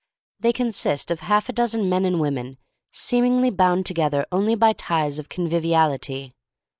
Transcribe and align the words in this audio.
They 0.39 0.51
consist 0.51 1.11
of 1.11 1.19
half 1.19 1.47
a 1.47 1.53
dozen 1.53 1.87
men 1.87 2.05
and 2.05 2.19
women 2.19 2.57
seemingly 2.91 3.51
bound 3.51 3.85
together 3.85 4.25
only 4.31 4.55
by 4.55 4.73
ties 4.73 5.19
of 5.19 5.29
con 5.29 5.47
viviality. 5.47 6.33